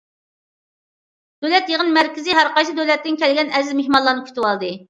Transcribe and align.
دۆلەت 1.45 1.69
يىغىن 1.73 1.93
مەركىزى 1.99 2.39
ھەر 2.39 2.51
قايسى 2.57 2.75
دۆلەتتىن 2.81 3.23
كەلگەن 3.25 3.55
ئەزىز 3.59 3.81
مېھمانلارنى 3.83 4.29
كۈتۈۋالدى. 4.33 4.77